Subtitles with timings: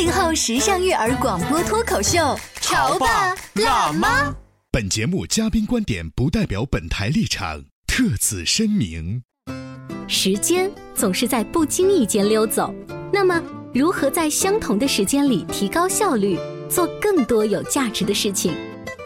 [0.00, 4.34] 八零后时尚育儿广播脱口秀，潮爸辣妈。
[4.72, 9.22] 本节目嘉宾观点不代表本台立场，特此声明。
[10.08, 12.74] 时间总是在不经意间溜走，
[13.12, 13.42] 那么
[13.74, 18.54] 如何在相同的时间里提高效率，做更多有价值的事情？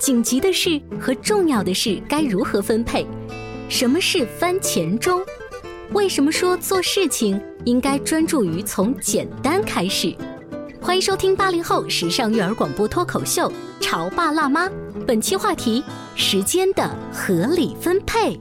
[0.00, 3.04] 紧急的事和重要的事该如何分配？
[3.68, 5.20] 什么是番茄钟？
[5.90, 10.16] 为什么说做事情应该专注于从简单开始？
[10.84, 14.68] 欢迎收听八零后时尚育儿广播脱口秀《潮爸辣妈》，
[15.06, 15.82] 本期话题：
[16.14, 18.38] 时间的合理分配。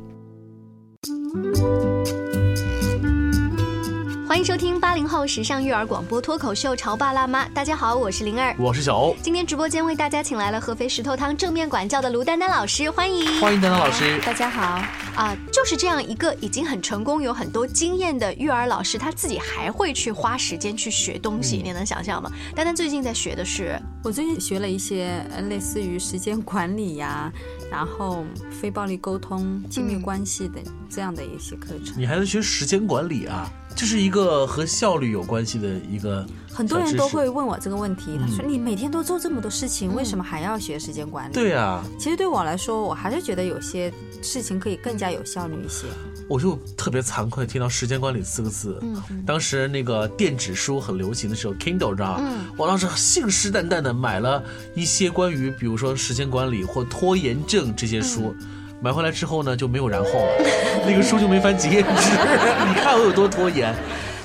[4.34, 7.46] 欢迎收听八零后时尚育儿广播脱口秀《潮爸辣妈》。
[7.54, 9.16] 大家好，我是灵儿，我是小欧。
[9.22, 14.20] 今天直播间为大家请来了合肥石头汤正面管教的卢丹丹老师，欢迎，欢迎丹丹老师。
[14.26, 14.84] 大家好
[15.16, 22.28] 啊，就是这样一个已经很成功、有很多经验的育儿老师，他自己还会去花时间去学东西，你能想象吗？
[22.56, 27.32] 丹丹最近在学的是，我最近学了一些类似于时间管理呀，
[27.70, 31.94] 然后非暴力沟通、亲密关系的这样的一些课程。
[31.96, 33.48] 你还在学时间管理啊？
[33.76, 36.26] 这是一个和效率有关系的一个。
[36.52, 43.92] 很多人都会问我这个问题，他说：“你每天都做这么多事情，为什么还要学时间管理？”对啊，其实对我来说，我还是觉得有些
[44.22, 45.88] 事情可以更加有效率一些。
[46.28, 48.78] 我就特别惭愧，听到时间管理四个字。
[48.84, 54.44] 嗯，当时那个电子书很流行的时候，Kindle 知道嗯，我当时信誓旦旦的买了
[54.76, 58.36] 一些关于，比如说时间管理或拖延症这些书。
[58.84, 61.88] 买回来之后呢，就没有然后了，那个书就没翻几页纸。
[62.68, 63.74] 你看我有多拖延。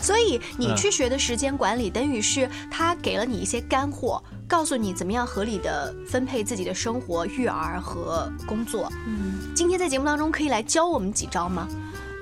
[0.01, 8.93] 所以你去学的时间管理，等于是他给了你一些干货，告诉你怎么样合理的分配自己的生活、育儿和工作。
[9.07, 11.69] 嗯，今天在节目当中可以来教我们几招吗？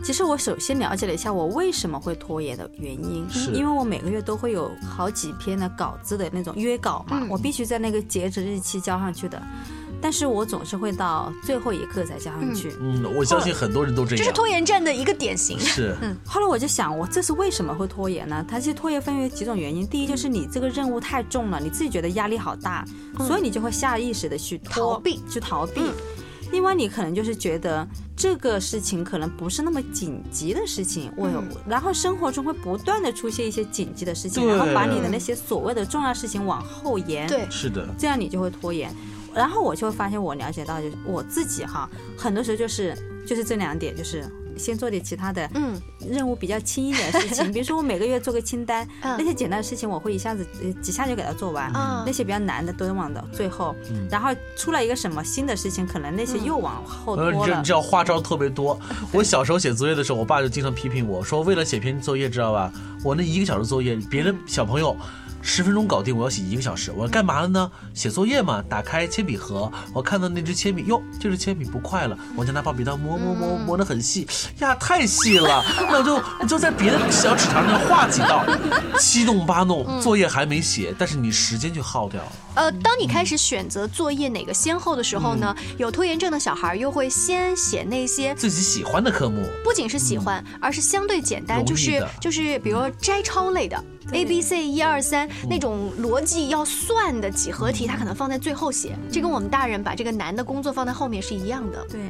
[0.05, 9.41] 其实我首先了解了一下我为什么会拖延的原因，是因为我每个月都会有好几篇的稿子的那种约稿嘛，我必须在那个截止日期交上去的。
[10.07, 12.73] 但是我总是会到最后一刻才加上去。
[12.81, 14.19] 嗯，我相信很多人都这样。
[14.19, 15.59] 这是拖延症的一个典型。
[15.59, 15.97] 是。
[16.01, 16.17] 嗯。
[16.25, 18.47] 后来我就想，我这是为什么会拖延呢？
[18.49, 19.85] 它其实拖延分为几种原因。
[19.85, 22.85] 第一就是你这个任务太重了，你自己觉得压力好大，
[23.19, 25.83] 所以你就会下意识的去逃避，去逃避。
[26.53, 27.85] 另外，你可能就是觉得
[28.17, 37.27] 这个事情可能不是那么紧急的事情，我有，然后生活中会不断的出现一些紧急的事情，然后把你的那些所谓的重要事情往后延。
[37.27, 37.85] 对，是的。
[37.99, 38.95] 这样你就会拖延。
[39.37, 44.25] 然后我就会发现，我了解到就是我自己哈，很多时候就是就是这两点，就是
[44.57, 50.47] 先做点其他的，嗯，任务比较轻一点的事情， 比如说我每个月做个清单，那些简单的事情我会一下子
[50.81, 51.71] 几下就给它做完，
[52.07, 53.77] 那些比较难的都往到最后，
[54.11, 57.59] 然后出来一个什么新的事情，可能那些又往后拖了。
[57.59, 58.79] 你知道花招特别多。
[59.13, 62.73] 我小时候写作业的时候，我爸就经常批评我说，为了写篇作业，知道吧？
[63.07, 64.97] 我那一个小时作业，别的小朋友。
[65.49, 66.91] 十分钟搞定，我要写一个小时。
[66.91, 67.71] 我要干嘛了呢？
[67.95, 68.61] 写作业嘛。
[68.69, 74.27] 打开铅笔盒，我看到那支铅笔，哟，这支铅笔不快了，我就拿宝笔刀磨磨磨磨得很细，
[74.59, 75.65] 呀，太细了。
[75.89, 78.45] 那我就就在别的小纸条上画几道，
[78.99, 82.33] 七弄八弄，作业还没写，但是你时间就耗掉了。
[82.57, 85.55] 呃，当你开始选择作业哪个先后的时候呢？
[85.79, 93.83] 有拖延症的小孩又会先写那些自己喜欢的科目，不仅是喜欢，而是相对简单，就是就是比如说摘抄类的。
[94.13, 101.85] A B C 一二三那种逻辑要算的几何题，他可能放在最后写，这跟我们大人把这个难的工作放在后面是一样的。
[101.91, 102.01] 对。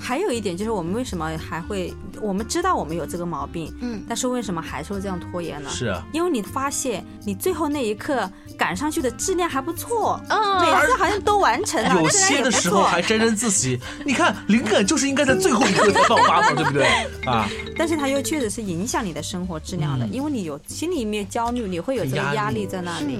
[0.00, 1.92] 还有一点就是，我们为什么还会？
[2.20, 5.70] 我们知道我们有这个毛病，嗯，但是为什么还是会这样拖延呢？
[5.70, 13.78] 是啊，因为你发现你最后那一刻赶上去的质量还不错，嗯，每次好像都完成了，有些的时候还沾沾自喜。
[14.04, 16.86] 你看，灵感就是应该在最后一刻才爆发嘛，对不对？
[17.26, 23.18] 啊，但是它又确实是影响你的生活质量的，因为你有心里面焦虑，你会有这个压力在那里。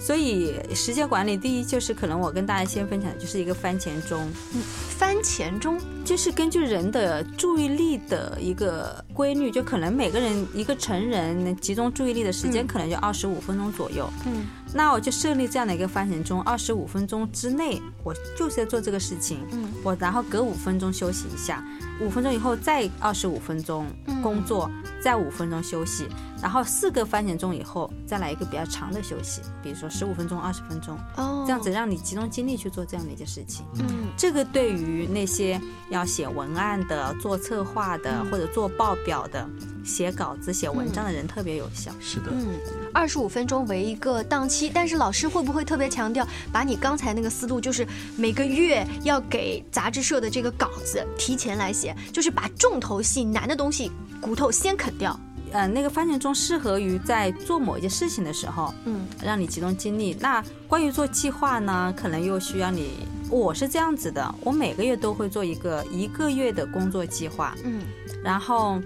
[0.00, 4.26] 所以时间管理，第一就是可能我跟大家先分享的就是一个番茄钟。
[4.54, 4.62] 嗯，
[4.96, 5.76] 番茄钟
[6.08, 14.08] 就是根据人的注意力的一个规律，就可能每个人一个成人集中注意力的时间可能就二十五分钟左右。
[14.24, 19.40] 嗯，那我就设立这样的一个番茄钟，二十五分钟之内我就是在做这个事情。
[19.52, 21.62] 嗯，我然后隔五分钟休息一下，
[22.00, 23.86] 五分钟以后再二十五分钟
[24.22, 24.70] 工作，
[25.02, 26.08] 再五分钟休息，
[26.40, 33.66] 然后四个番茄钟以后再来一个比较长的休息，比如说十五分钟、二十分钟，哦，这样子让你集中精力去做这样的一件事情。
[33.74, 34.08] 嗯。
[34.16, 35.60] 这个对于那些
[35.90, 39.48] 要写文案的、做策划的或者做报表的、
[39.84, 41.90] 写稿子、写文章的人特别有效。
[42.00, 42.46] 是的，嗯，
[42.92, 47.86] 二十五分钟为一个档期，但是老师会不会特别强调，把你刚才那个思路，就是
[48.16, 53.90] 每个月要给杂志社的这个稿子提前来写，就是把重头戏难的东西
[54.20, 55.18] 骨头先啃掉。
[55.50, 60.14] 呃，那个番茄钟适合于在做某一件事情的时候，嗯，让你集中精力。
[60.20, 63.06] 那关于做计划呢，可能又需要你。
[63.30, 67.82] 我是这样子的，我每个月都会做一个一个月的工作计划，嗯，
[68.22, 68.80] 然后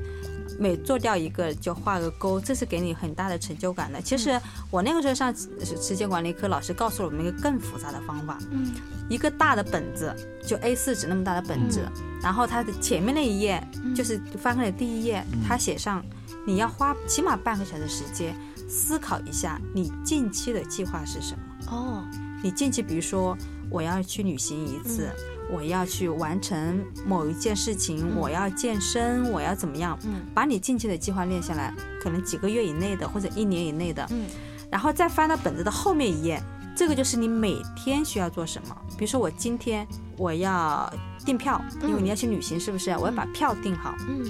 [0.58, 4.00] 每做掉一个就画个勾，这是给你很大的成就感的。
[4.02, 4.38] 其实
[4.70, 5.34] 我那个时候上
[5.80, 8.72] 时间管理课，老师告诉了我们一个更复杂的方法，嗯，
[9.08, 10.14] 一个大的本子，
[10.44, 11.80] 就 A 四纸那么大的本子，
[12.22, 13.62] 然后它的前面那一页
[13.94, 16.04] 就是翻开的第一页，它写上
[16.46, 18.34] 你要花起码半个小时时间
[18.68, 21.72] 思考一下你近期的计划是什么。
[21.76, 22.04] 哦，
[22.42, 23.36] 你近期比如说
[23.72, 25.08] 我要去旅行一次，
[25.50, 29.98] 我要去完成某一件事情，我要健身，我要怎么样？
[30.04, 34.26] 嗯，把你近期的计划列下来，可能几个月以内的或者一年以内的，嗯，
[34.70, 36.40] 然后再翻到本子的后面一页，
[36.76, 38.76] 这个就是你每天需要做什么。
[38.98, 39.86] 比如说我今天
[40.16, 40.92] 我要
[41.24, 42.90] 订票，因为你要去旅行，是不是？
[42.90, 43.94] 我要把票订好。
[44.08, 44.24] 嗯，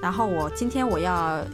[0.00, 1.44] 然后我今天我要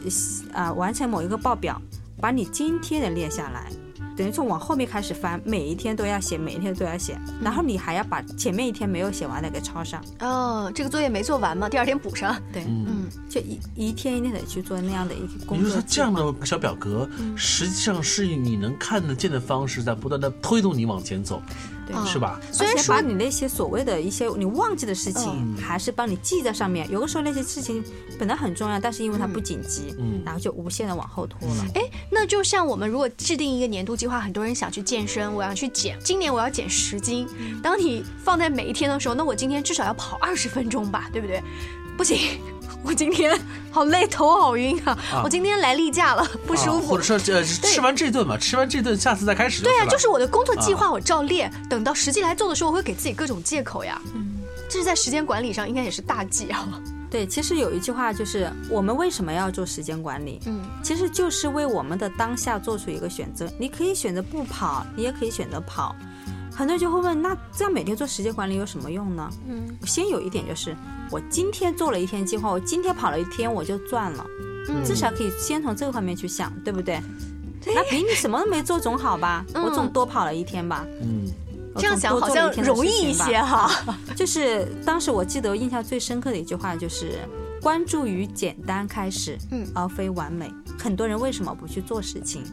[0.53, 1.81] 啊、完成某一个报表，
[2.21, 3.71] 把你今天的列下来。
[4.15, 10.03] 等于从往后面开始翻，每一天都要写，每一天都要写，然后你还要把前面一天没有写完的给抄上。
[10.19, 12.35] 哦，这个作业没做完嘛，第二天补上。
[12.51, 21.41] 对，嗯，就一一天一天的去做那样的一个工作计就是说，这样的小表格，实际上是以你能看得见的方式，在不断的推动你往前走，
[21.85, 22.39] 对嗯是吧？
[22.51, 26.89] 虽然说而且把你那些所谓的一些你忘记的事情，嗯还是帮你记在上面。
[26.89, 27.83] 有的时候那些事情
[28.17, 31.65] 本来很重要，但是因为它不紧急，嗯然后就无限的往后拖了。
[31.75, 31.81] 哎，
[32.11, 37.27] 那就像我们如果制定一个年度计划，很多人想去健身，我要去减，今年我要减十斤。
[37.61, 41.41] 当你放在每一天的时候，那我今天至少要跑二十分钟吧，对不对？
[41.95, 42.17] 不行，
[42.85, 43.39] 我今天
[43.71, 44.97] 好累，头好晕啊！
[45.23, 46.87] 我今天来例假了，不舒服。
[46.87, 49.63] 啊或者说呃吃完这顿嘛，吃完这顿下次再开始。
[49.63, 54.01] 对啊，就是我的工作计划我照列，等到实际来做的时候，我会给自己各种借口呀。
[54.13, 54.37] 嗯，
[54.69, 56.67] 这是在时间管理上应该也是大忌啊。
[57.09, 60.41] 对，其实有一句话就是，我们为什么要做时间管理？
[60.45, 63.49] 嗯，其实就是为我们的当下做出一个选择。
[63.57, 65.95] 你可以选择不跑，你也可以选择跑。
[66.55, 69.29] 很多人就会问，那这样每天做时间管理有什么用呢？
[69.47, 70.75] 嗯，先有一点就是，
[71.09, 74.25] 我今天做了一天计划，我今天跑了一天我就赚了，
[74.69, 77.01] 嗯至少可以先从这个方面去想，对不对？
[77.65, 79.45] 那比你什么都没做总好吧？
[79.53, 80.85] 嗯我总多跑了一天吧。
[81.01, 81.27] 嗯，
[81.77, 83.71] 这样想好像容易一些哈。
[84.15, 87.19] 就是当时我记得印象最深刻的一句话就是
[87.61, 90.53] 关注于简单开始，嗯而非完美。
[90.77, 92.43] 很多人为什么不去做事情？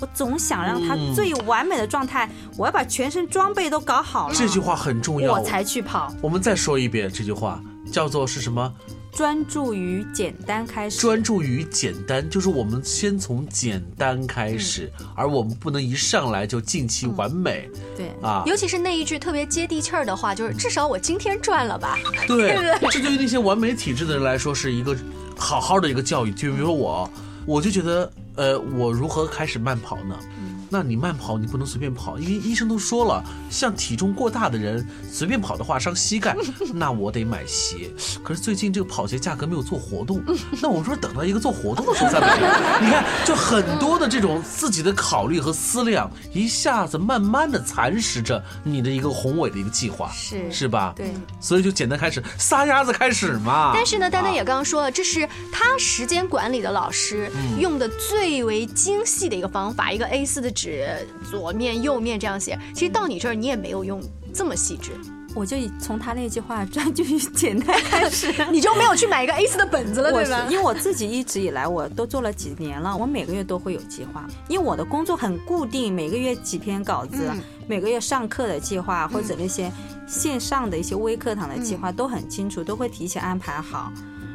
[0.00, 5.32] 我总想让他嗯最完美的状态，我要把全身装备都搞好了，这句话很重要。
[5.34, 6.12] 我才去跑。
[6.20, 8.72] 我们再说一遍这句话，叫做是什么？
[9.12, 17.66] 专注于简单开始，专注于简单，就是我们先从简单开始，而我们不能一上来就尽其完美、
[17.96, 18.10] 对。
[18.20, 18.42] 啊。
[18.44, 21.96] 尤其是那一句特别接地气儿的话，就是至少我今天赚了吧。
[22.28, 24.94] 对 对，这对于那些完美体质的人来说是一个
[25.38, 26.30] 好好的一个教育。
[26.30, 27.10] 就比如说我，
[27.46, 30.18] 我就觉得，呃，我如何开始慢跑呢？
[30.68, 36.36] 那你慢跑，你不能随便跑，因为医生都说了，像体重过大的人随便跑的话伤膝盖，
[36.74, 37.90] 那我得买鞋。
[38.22, 40.22] 可是最近这个跑鞋价格没有做活动，
[40.60, 42.36] 那我说等到一个做活动的时候再买。
[42.80, 50.92] 你看，就很多的这种自己的考虑和思量，一下子慢慢的蚕食着你的一个宏伟的一个计划，是是吧？
[50.96, 53.72] 对，所以就简单开始，撒丫子开始嘛。
[53.74, 62.58] 但是呢，丹丹也啊刚刚说了，这是他时间管理的老师嗯用的最为精细的一个方法，一个 A 四的纸，左面右面这样写。
[62.74, 64.92] 其实到你这儿，你也没有用这么细致，
[65.34, 68.32] 我就从他那句话专注于简单开始。
[68.50, 70.46] 你就没有去买一个 A 4的本子了，对吧？
[70.48, 79.70] 因为我自己一直以来我都做了几年了，我每个月都会有计划，因为我的工作很固定，每个月几篇稿子，嗯每个月上课的计划或者那些
[80.06, 83.92] 线上的一些微课堂的计划都很清楚，都会提前安排好，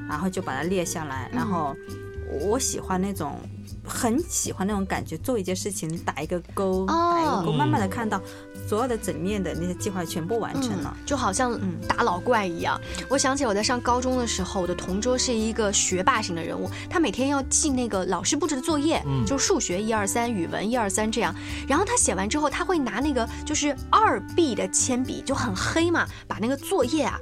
[0.08, 1.76] 然后就把它列下来，然后。
[2.32, 3.38] 我喜欢那种。
[3.84, 8.22] 很喜欢那种感觉，做一件事情打一个勾，哦打一个勾，慢慢的看到
[8.68, 10.96] 所有的整面的那些计划全部完成了。
[11.04, 12.80] 就好像打老怪一样。
[13.10, 21.34] 我想起我在上高中的时候，我的同桌是一个学霸型的人物，他每天要记那个老师布置的作业，就是数学一二三，语文一二三这样。
[21.68, 27.20] 然后他写完之后，他会拿那个就是二 B 的铅笔，就很黑嘛，把那个作业啊。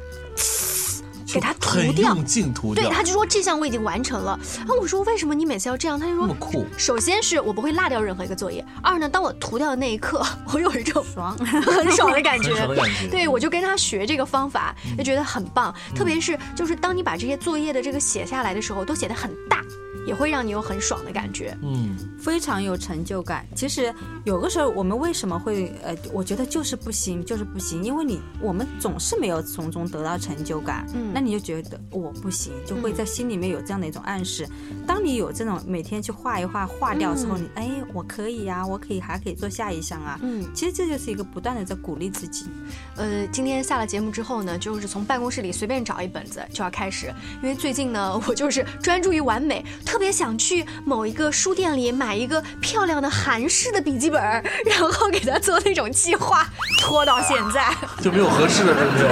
[1.33, 2.83] 给他涂掉，用劲涂掉。
[2.83, 4.31] 对，他就说这项我已经完成了。
[4.31, 5.99] 啊，我说为什么你每次要这样？
[5.99, 6.65] 他就说那么酷。
[6.77, 12.49] 首先是我不会落掉任何一个作业，二呢，当我涂掉的那一刻， 我有一种爽 很爽的感觉。
[12.49, 13.07] 很爽的感觉。
[13.09, 15.73] 对，我就跟他学这个方法，就觉得很棒。
[15.95, 19.63] 特别是就是当你把这些作业的这个写下来的时候，都写的很大。
[20.09, 23.45] 也会让你有很爽的感觉，嗯，非常有成就感。
[23.55, 34.49] 其实有的时候我们为什么会呃，我觉得就是不行，就是不行，因为你我们总是没有从中得到成就感，嗯，那你就觉得我不行，就会在心里面有这样的一种暗示。
[34.87, 42.47] 当你有这种每天去画一画画掉之后，你哎，我可以呀，我可以还可以做下一项啊，嗯，其实这就是一个不断的在鼓励自己。
[42.95, 47.13] 呃，今天下了节目之后呢，就是从办公室里随便找一本子就要开始，
[47.43, 54.21] 因为最近呢，我就是专注于完美，特别想去某一个书店里买一个漂亮的韩式的笔记本，
[54.65, 56.47] 然后给他做那种计划，
[56.81, 59.09] 拖到现在 就没有合适的，对不对？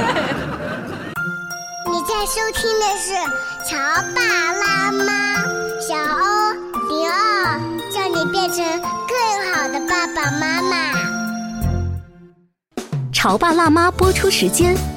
[1.92, 3.14] 你在收听的是
[3.70, 3.78] 《潮
[4.16, 4.22] 爸
[4.54, 5.44] 辣妈》，
[5.86, 6.54] 小欧
[6.90, 7.60] 零二，
[7.92, 8.58] 叫你变成
[9.08, 10.76] 更好的爸爸妈妈。
[13.14, 14.76] 潮爸辣妈播出时间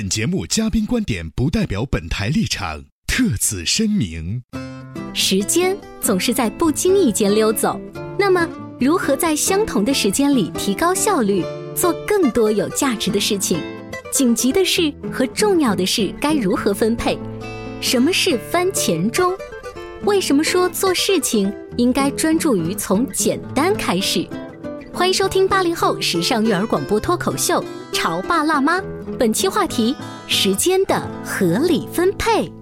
[0.00, 4.42] 本节目嘉宾观点不代表本台立场，特此声明。
[5.12, 7.78] 时间总是在不经意间溜走，
[8.18, 8.48] 那么
[8.80, 11.44] 如何在相同的时间里提高效率，
[11.76, 13.58] 做更多有价值的事情？
[14.10, 17.18] 紧急的事和重要的事该如何分配？
[17.82, 19.30] 什么是番茄钟？
[20.04, 24.26] 为什么说做事情应该专注于从简单开始？
[24.92, 28.80] 欢迎收听八零后时尚育儿广播脱口秀《潮爸辣妈》，
[29.18, 29.94] 本期话题：
[30.26, 32.52] 时间的合理分配。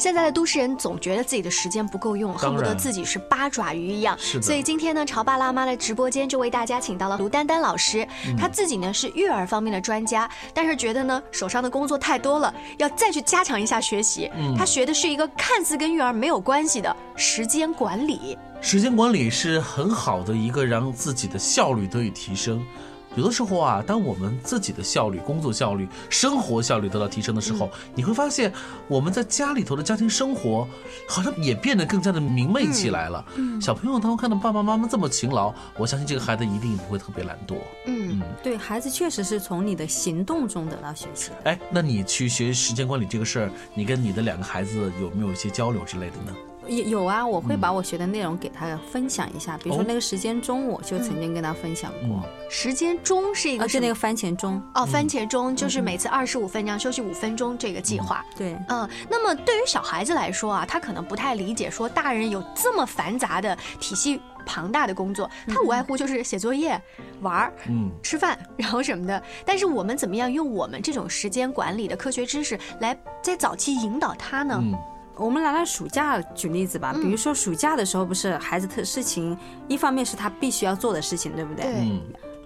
[0.00, 4.18] 现在的都市人总觉得自己的时间不够用，恨不得自己是八爪鱼一样。
[4.18, 14.30] 所以今天呢，潮爸辣妈的直播间就为大家请到了卢丹丹老师，她自己呢是育儿方面的专家，但是觉得呢手上的工作太多了，要再去加强一下学习。
[14.56, 18.38] 她学的是一个看似跟育儿没有关系的时间管理。
[18.62, 22.64] 时间管理是很好的一个让自己的效率得以提升。
[23.16, 28.52] 有的时候啊，当我们自己的效率、工作效率、生活效率得到提升的时候，嗯、你会发现
[28.86, 30.66] 我们在家里头的家庭生活
[31.08, 33.24] 好像也变得更加的明媚起来了。
[33.36, 37.56] 嗯，小朋友他们看到爸爸妈妈这么勤劳，我相信这个孩子一定不会特别懒惰。
[37.86, 41.30] 嗯，对孩子确实是从你的行动中得到学习。
[41.44, 46.36] 哎，那你去学时间管理这个事儿，你跟你的两个孩子有没有一些交流之类的呢？
[46.70, 52.22] 有有啊，我会把我学的内容给他分享一下，比如说那个时间钟，我就曾经跟他分享过。
[52.48, 54.62] 时间钟是一个，是那个番茄钟。
[54.74, 58.24] 哦，番茄钟就是每次二十五分钟休息五分钟这个计划。
[58.36, 66.80] 对，嗯，那么对于小孩子来说啊，他可能不太理解，说大人有这么繁杂的体系庞大的工作，他无外乎就是写作业、
[67.20, 69.22] 玩儿、嗯、吃饭，然后什么的。
[69.44, 74.62] 但是我们怎么样用我们这种时间管理的科学知识来在早期引导他呢？
[75.20, 79.36] 我们拿来暑假举例子吧，比如说暑假的时候，不是孩子特事情，
[79.68, 81.64] 一方面是他必须要做的事情，对不对？
[81.64, 82.00] 对。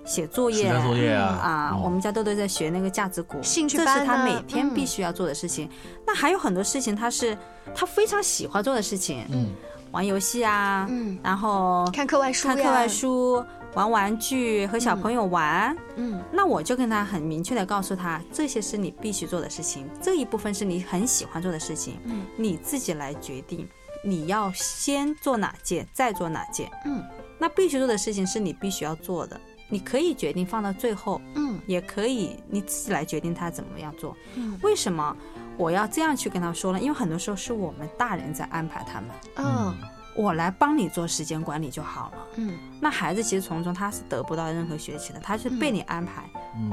[0.04, 1.38] 写作业，作业啊！
[1.42, 5.66] 啊，我们家豆豆在学那个架子鼓，兴趣班，这是他每天必须要做的事情。
[6.06, 7.34] 那还有很多事情，他是
[7.74, 9.48] 他非常喜欢做的事情，嗯，
[9.92, 13.42] 玩游戏啊，嗯，然后看课外书，看课外书。
[13.74, 23.68] 玩玩具和小朋友玩，嗯，那我就跟他很明确的告诉他，这些是你必须做的事情，这一部分是你很喜欢做的事情，嗯，你自己来决定
[24.04, 27.02] 你要先做哪件，再做哪件，嗯，
[27.38, 34.16] 那必须做的事情是你必须要做的，你可以决定放到最后，嗯，也可以你自己来决定他怎么样做。
[34.36, 35.16] 嗯，为什么
[35.56, 36.78] 我要这样去跟他说呢？
[36.78, 39.76] 因为很多时候是我们大人在安排他们，嗯，
[40.16, 42.26] 我来帮你做时间管理就好了。
[42.36, 46.22] 嗯，那孩子其实从中他是得不到任何学习的，他是被你安排，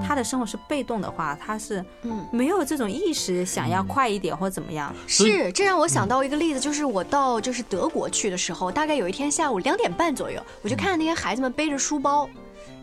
[0.06, 4.94] 他的生活是被动的话，他是嗯没有这种意识想要快一点或怎么样。
[5.08, 12.30] 是，这让我想到一个例子，就是我到就是德国去的时候，大概有一天下午两点半左右，我就看到那些孩子们背着书包，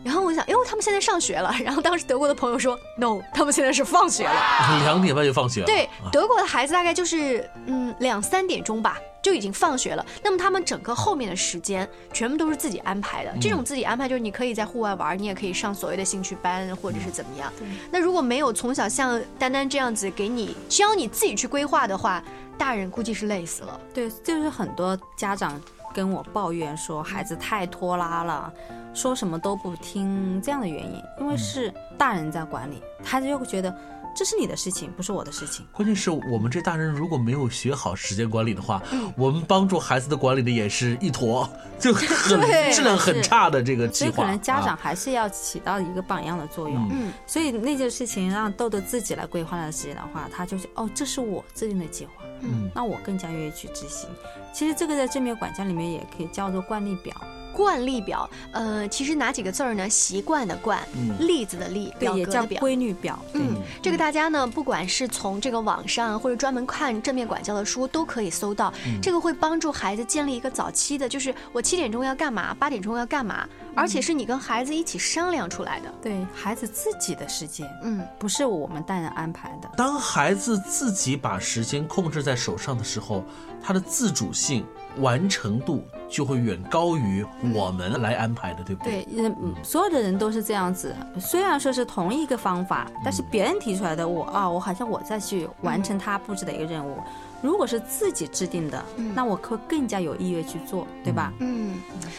[0.03, 1.53] 然后我想，哎呦，他们现在上学了。
[1.63, 4.33] 然后当时德国的朋友说，no，他们现在是放学了。
[4.83, 5.65] 两点半就放学了。
[5.65, 8.97] 对啊，德国的孩子大概就是嗯两三点钟吧。
[9.21, 13.33] 就已经放学了，那么他们整个后面的时间全部都是自己安排的。
[13.41, 17.51] 这种自己安排就是你可以在户外玩，你也可以上所谓的兴趣班或者是怎么样。
[17.91, 22.23] 那如果没有从小像丹丹这样子给你教你自己去规划的话，
[22.57, 23.79] 大人估计是累死了。
[23.93, 25.59] 对，就是很多家长
[25.93, 28.53] 跟我抱怨说孩子太拖拉了，
[28.93, 33.75] 说什么都不听这样的原因，因为是大人在管理，孩子又会觉得。
[34.19, 35.65] 这是你的事情，不是我的事情。
[35.71, 38.83] 关键是我们这大人如果没有学好时间管理的话，
[39.15, 41.49] 我们帮助孩子的管理的也是一坨，
[41.79, 42.05] 就很
[42.69, 44.11] 质量很差的这个计划。
[44.11, 46.89] 所以可能家长还是要起到一个榜样的作用。
[46.91, 52.11] 嗯，所以那件事情让豆豆自己来规划的时间的话，他就是哦，这是我制定的计划，
[52.41, 54.09] 嗯，那我更加愿意去执行。
[54.51, 57.15] 其实这个在正面管教里面也可以叫做惯例表。
[57.59, 59.89] 惯例表，呃，其实哪几个字儿呢？
[59.89, 60.79] 习惯的惯，
[61.19, 63.19] 例子的例，对，也叫表规律表。
[63.33, 68.73] 嗯，这个大家呢，不管是从这个网上或者专门看正面管教的书，都可以搜到。
[69.01, 75.93] 这个会帮助孩子建立一个早期的，就是我七点钟要干嘛，八点钟要干嘛，而且是你跟孩子一起商量出来的。
[76.01, 79.69] 对孩子自己的时间，嗯，不是我们大人安排的。
[79.75, 83.25] 当孩子自己把时间控制在手上的时候，
[83.61, 84.65] 他的自主性。
[84.97, 89.03] 完成度就会远高于我们来安排的，对不对？
[89.03, 90.95] 对，人所有的人都是这样子。
[91.19, 96.97] 虽然说是同一个方法，但是别人提出来的，我啊，我好像我再去完成他布置的一个任务。
[97.41, 98.83] 如果是自己制定的，
[99.15, 101.31] 那我会更加有意愿去做，对吧？
[101.39, 101.77] 嗯，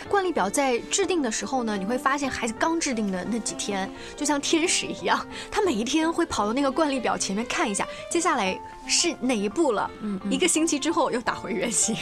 [0.09, 9.91] 惯例表在制定的时候呢，你会发现孩子刚制定的那几天，就像天使一样，他每一天会跑到那个惯例表前面看一下，接下来是哪一步了。
[10.00, 11.95] 嗯，一个星期之后又打回原形。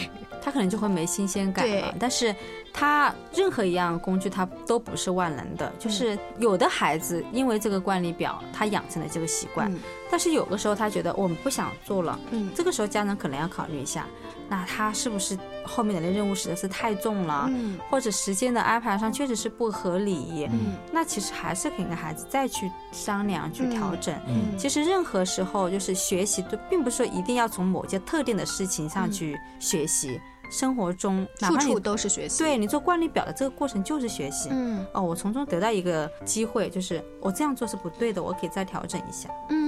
[0.43, 2.35] 他可能就会没新鲜感了，但是
[2.73, 9.73] 他任何一样工具他都不是万能的，就是有的孩子因为这个惯例表，他养成了这个习惯，
[10.11, 14.07] 但是有的时候他觉得我们不想做了，嗯，这个时候家长可能要考虑一下，
[14.49, 30.21] 那他是不是后面的那任务实在是太重了，嗯，或者时间的安排上确实是不合理，嗯，那其实还是可以跟孩子再去商量去调整，嗯，其实任何时候就是学习都并不是说一定要从某件特定的事情上去学习。
[30.51, 32.39] 生活中，处处都是学习。
[32.43, 34.49] 对你做惯例表的这个过程就是学习。
[34.51, 39.29] 嗯，哦，我从中得到一个机会，就是我这样做是不对的，我可以再调整一下。
[39.51, 39.68] 嗯，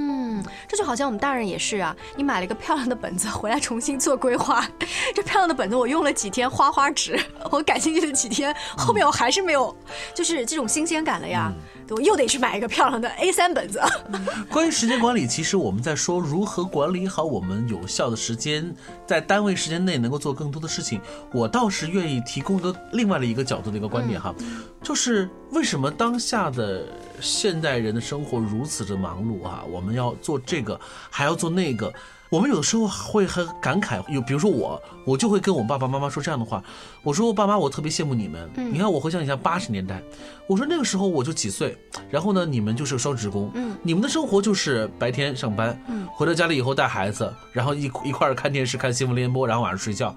[0.69, 4.67] 这就好像我们大人也是啊，你买了一个漂亮的本子回来重新做规划，
[5.15, 7.19] 这漂亮的本子我用了几天，花花纸，
[7.51, 9.75] 我感兴趣的几天，后面我还是没有，
[10.15, 11.53] 就是这种新鲜感了呀。
[11.91, 13.81] 我又得去买一个漂亮的 A3 本子。
[14.49, 18.73] 关于时间管理，其实我们在说如何管理好我们有效的时间，
[19.09, 21.01] 在单位时间内能够做更多的事情。
[21.33, 24.33] 我倒是愿意提供一个另外的一个角度的一个观点哈，
[24.81, 26.87] 就是为什么当下的
[27.21, 29.65] 现代人的生活如此的忙碌啊？
[29.69, 30.79] 我们要做这个，
[31.11, 31.93] 还要做那个。
[32.31, 36.63] 我们有的时候会很感慨，有比如说我，我就会跟我爸爸妈妈说这样的话，
[37.03, 38.49] 我说爸妈，我特别羡慕你们。
[38.55, 40.01] 你看我回想一下八十年代，
[40.47, 41.77] 我说那个时候我就几岁，
[42.09, 50.15] 然后呢，你们就是双职工，嗯，你们的生活就是白天上班，嗯，回到家里以后带孩子，然后一一块儿看电视看新闻联播，然后晚上睡觉，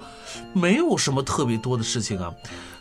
[0.53, 2.31] 没有什么特别多的事情啊。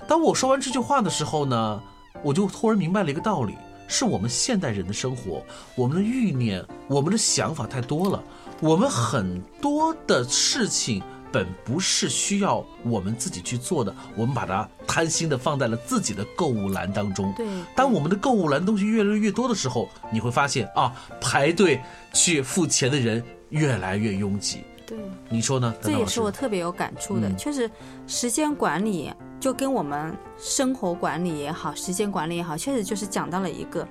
[0.07, 1.83] 当我说完这句话的时候呢，
[2.23, 3.55] 我就突然明白了一个道理，
[3.93, 8.25] 是我们现代人的生活，我们的欲念，我们的想法太多了。
[8.59, 17.33] 我们很多的事情本不是需要我们自己去做的，我们把它贪心的放在了自己的购物篮当中。
[17.37, 21.81] 对，当我们的购物篮东西越来越多的时候，你会发现啊，排队
[22.15, 24.63] 去付钱的人越来越拥挤。
[24.97, 25.75] 对，你说呢？
[25.81, 27.33] 这也是我特别有感触的。
[27.35, 27.71] 确实，
[28.07, 33.87] 时间管理就跟我们生活管理也好，时间管理也好，确实就是讲到了一个。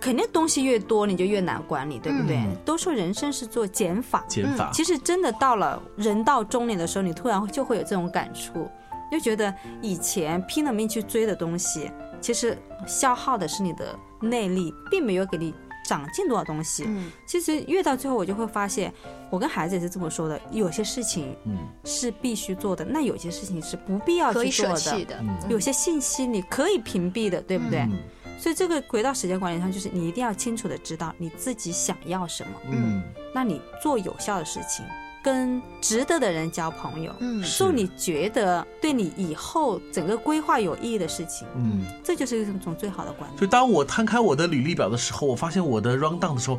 [0.00, 2.42] 肯定东西越多，你就越难管理，对不对？
[2.64, 4.70] 都说人生是做减法，减法。
[4.72, 8.66] 其实真的到了人到中年的时候，你突然就会有这种感触，
[9.12, 15.54] 就觉得以前拼了命去追的东西，其实消耗的是你的内力，并没有给你
[15.90, 16.84] 长进多少东西。
[16.86, 18.94] 嗯，其实越到最后，我就会发现，
[19.28, 25.04] 我跟孩子也是这么说的：有些事情，嗯，是必须做的，那有些事情是不必要去做的。
[25.04, 27.84] 的，有些信息你可以屏蔽的，对不对？
[28.38, 33.02] 所以这个回到时间管理上，就是你一定要清楚的知道你自己想要什么，嗯，
[33.34, 34.84] 那你做有效的事情。
[35.22, 43.36] 跟值得的人交朋友，嗯，做你觉得对你以后整个规划有意义的事情，嗯，这就是一种最好的管理。
[43.36, 46.58] 就当我摊开我的履历表的时候，我发现我的 round down 的时候。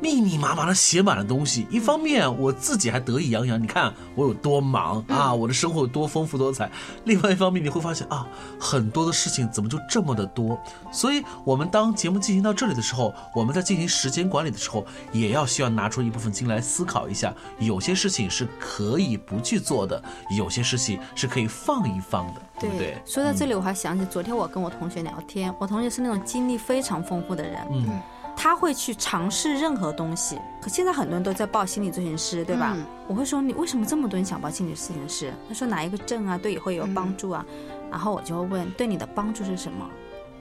[0.00, 6.66] 密密麻麻的写满了东西，一方面我自己还得意洋洋，你看我有多忙啊，我的生活有多丰富多彩；
[7.04, 8.26] 另外一方面你会发现啊，
[8.60, 10.58] 很多的事情怎么就这么的多？
[10.92, 22.98] 所以，我们当节目进行到这里的时候，我们在进行时间管理的时候，也要需要拿出一部分精来思考一下，有些事情是可以不去做的，有些事情是可以放一放的，对不对？
[23.06, 27.98] 说到这里，我还想起昨天我跟我同学聊天，我同学是那种经历非常丰富的人，嗯。
[28.36, 32.76] 他会去尝试任何东西，可现在很多人都在报心理咨询师，对吧？
[33.08, 35.32] 我会说你为什么这么多人想报心理咨询师？
[35.48, 37.44] 他说哪一个证啊，对以后有帮助啊？
[37.90, 39.88] 然后我就会问，对你的帮助是什么？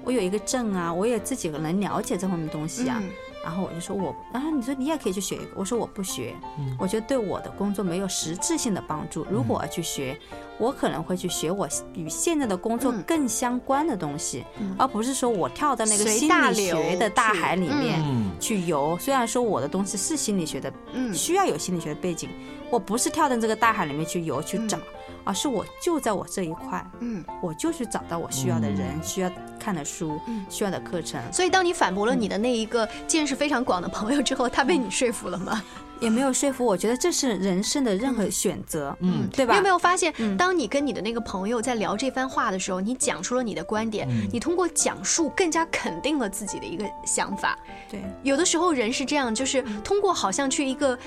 [0.03, 3.01] 我有一个证啊，我也自己能了解这方面东西啊。
[3.45, 6.33] 然后我就说我，然后你说你也可以去学一个，我说我不学，
[6.79, 9.23] 我觉得对我的工作没有实质性的帮助。
[9.29, 10.19] 如果我要去学，
[10.57, 14.43] 我可能会去学我与现在的工作更相关的东西，
[14.79, 18.01] 而不是说我跳到那个心理学的大海里面
[18.39, 18.97] 去游。
[18.99, 20.73] 虽然说我的东西是心理学的，
[21.13, 22.27] 需要有心理学的背景，
[22.71, 24.79] 我不是跳到这个大海里面去游去找。
[25.25, 31.21] 而是我就在我这一块，嗯，我就去找到我需要的人、需要看的书、需要的课程。
[31.33, 35.61] 所以，当你反驳了你的那一个见识非常广的朋友之后，他被你说服了吗？
[36.01, 36.65] 也没有说服。
[36.65, 39.53] 我觉得这是人生的任何选择，嗯，对吧？
[39.53, 47.57] 你有没有发现，当你跟你的那个朋友在聊这番话的时候，你讲出了你的观点，你通过讲述更加肯定了自己的一个想法。
[47.89, 50.97] 对，有的时候人是这样，就是通过好像去一个。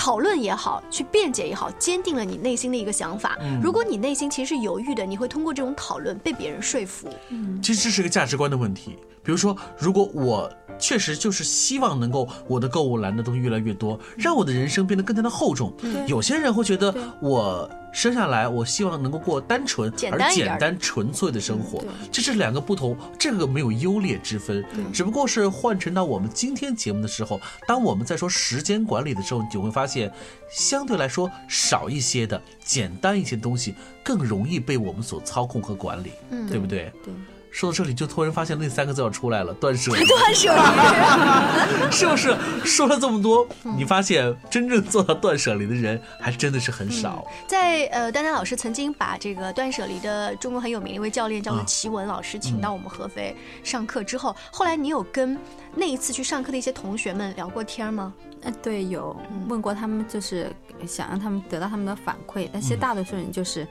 [0.00, 3.36] 讨论也好，去辩解也好，坚定了你内心的一个想法。
[3.62, 7.06] 如果你内心其实是犹豫的，你会通过这种讨论被别人说服。
[7.28, 8.96] 嗯，其实这是个价值观的问题。
[9.22, 15.72] 比如说，如果我确实就是希望能够我的购物栏的东西越来越多，让我的人生变得更加的厚重。
[16.06, 17.70] 有些人会觉得我。
[17.92, 30.08] 生下来，我希望能够过单纯而简单纯粹的生活，这是两个不同，这个没有优劣之分，只不过是换成到我们今天节目的时候，当我们在说时间管理的时候，你就会发现，
[30.48, 36.12] 相对来说少一些的简单一些东西更容易被我们所操控和管理，
[36.48, 36.92] 对不对？
[37.04, 37.12] 对。
[37.50, 40.06] 说到这里，就突然发现那三个字要出来了，断舍离。
[40.06, 42.36] 断舍离， 是不是？
[42.64, 47.24] 说了这么多，你发现真正做到断舍离的人还真的是很少。
[47.46, 55.36] 在呃，丹丹老师曾经把这个断舍离的中国很有名的一位教练叫做齐文老师请到我们合肥上课之后，后来你有跟
[55.74, 58.14] 那一次去上课的一些同学们聊过天吗？
[58.42, 59.14] 嗯，对，有
[59.48, 60.50] 问过他们，就是
[60.86, 63.66] 想让他们得到他们的反馈，但其实大多数人就是。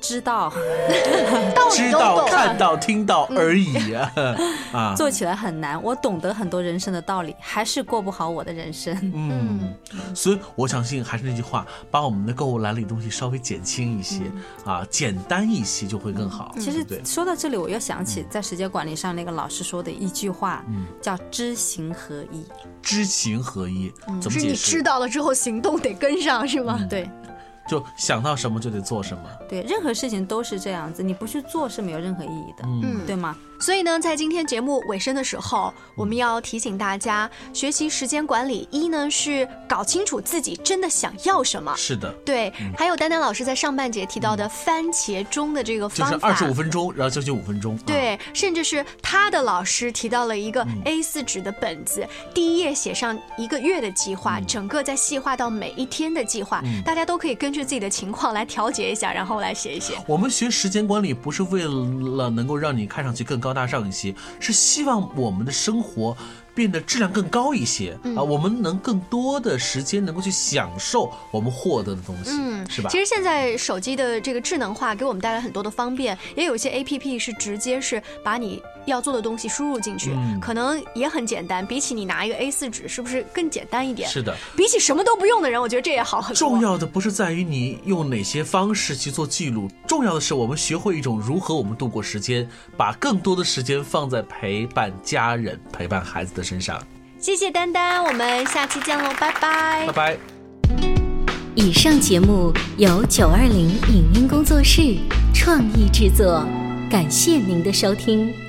[0.00, 0.52] 知道，
[1.70, 4.12] 知道，看到，听到而已啊！
[4.72, 5.82] 啊，做起来很难。
[5.82, 8.94] 我懂得很多人生的道理，还是过不好我的人生。
[9.14, 9.74] 嗯，
[10.14, 14.22] 所以我相信还是那句话，把我们的购物篮里东西稍微减轻一些
[14.64, 16.54] 啊，简单一些就会更好。
[16.58, 20.64] 其实说到这里，我又想起在时间管理上那个老师说的一句话，
[21.00, 22.44] 叫“知行合一”。
[22.82, 24.46] 知行合一，怎么解释？
[24.46, 26.78] 你知道了之后，行动得跟上，是吗？
[26.88, 27.10] 对。
[27.68, 33.36] 就想到什么就得做什么，对，任何事情都是这样子，你不去做是没有任何意义的，嗯，对吗？
[33.58, 42.52] 所以呢，在今天节目尾声的时候，我们要提醒大家，学习时间管理，一呢是搞清楚自己真的想要什么，是的，对。
[42.76, 48.18] 还有丹丹老师在上半节提到的番茄钟的这个方法，就是二十五分钟，然后休息五分钟，对。
[48.34, 59.94] 甚至是他的老师提到了一个 A 四纸的本子，第一页写上一个月的计划，整个再细化到每一天的计划，大家都可以根据自己的情况来调节一下，然后来写一写。
[60.06, 63.46] 我们学时间管理不是为了能够让你看上去更高。
[63.46, 66.16] 高大上一些，是希望我们的生活
[66.56, 68.22] 变得质量更高一些啊！
[68.22, 72.88] 我们能更多的时间能够去享受我们获得的东西，嗯，是吧？
[72.90, 78.62] 其实现在手机的这个智能化给我们带来很多的方便，也有一些 A P P 是直接是把你。
[78.86, 81.66] 要做的东西输入进去，可能也很简单。
[81.66, 84.08] 比起你拿一个 A 四纸，是不是更简单一点？
[84.08, 84.32] 是的。
[84.56, 86.38] 比起什么都不用的人，我觉得这也好很多。
[86.38, 96.80] 重要的不是在于你用哪些方式去做记录，重要的是我们学会一种如何我们度过时间，把更多的时间放在陪伴家人、陪伴孩子的身上。
[97.18, 99.86] 谢谢丹丹，我们下期见喽，拜拜。
[99.88, 100.16] 拜拜。
[101.56, 104.96] 以上节目由九二零影音工作室
[105.34, 106.46] 创意制作，
[106.90, 108.45] 感谢您的收听。